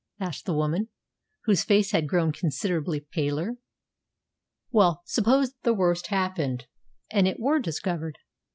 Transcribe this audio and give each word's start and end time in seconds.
asked 0.19 0.47
the 0.47 0.53
woman, 0.55 0.87
whose 1.43 1.63
face 1.63 1.91
had 1.91 2.09
grown 2.09 2.31
considerably 2.31 2.99
paler. 3.11 3.57
"Well, 4.71 5.03
suppose 5.05 5.53
the 5.61 5.75
worst 5.75 6.07
happened, 6.07 6.65
and 7.11 7.27
it 7.27 7.39
were 7.39 7.59
discovered?" 7.59 8.17